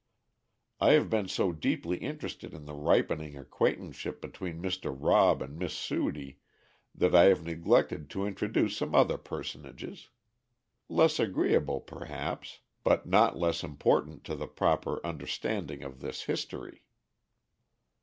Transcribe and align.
I 0.79 0.93
have 0.93 1.11
been 1.11 1.27
so 1.27 1.51
deeply 1.51 1.99
interested 1.99 2.55
in 2.55 2.65
the 2.65 2.73
ripening 2.73 3.37
acquaintanceship 3.37 4.19
between 4.19 4.59
Mr. 4.59 4.91
Rob 4.99 5.43
and 5.43 5.59
Miss 5.59 5.75
Sudie 5.77 6.39
that 6.95 7.13
I 7.13 7.25
have 7.25 7.43
neglected 7.45 8.09
to 8.09 8.25
introduce 8.25 8.75
some 8.75 8.95
other 8.95 9.19
personages, 9.19 10.09
less 10.89 11.19
agreeable 11.19 11.81
perhaps, 11.81 12.61
but 12.83 13.05
not 13.07 13.37
less 13.37 13.61
important 13.63 14.23
to 14.23 14.33
the 14.33 14.47
proper 14.47 15.05
understanding 15.05 15.83
of 15.83 15.99
this 15.99 16.23
history. 16.23 16.81